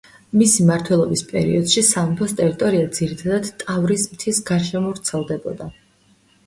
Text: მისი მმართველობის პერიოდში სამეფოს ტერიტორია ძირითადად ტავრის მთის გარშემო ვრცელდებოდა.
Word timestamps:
მისი 0.41 0.63
მმართველობის 0.67 1.21
პერიოდში 1.33 1.83
სამეფოს 1.89 2.33
ტერიტორია 2.41 2.89
ძირითადად 3.01 3.53
ტავრის 3.65 4.09
მთის 4.17 4.43
გარშემო 4.53 4.97
ვრცელდებოდა. 4.97 5.75